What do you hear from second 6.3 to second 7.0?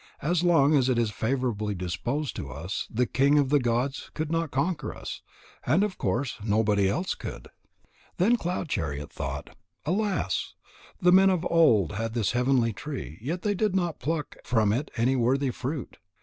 nobody